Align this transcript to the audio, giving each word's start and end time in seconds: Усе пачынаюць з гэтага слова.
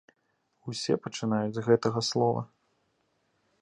Усе 0.71 0.93
пачынаюць 1.03 1.53
з 1.59 1.67
гэтага 1.69 1.99
слова. 2.11 2.41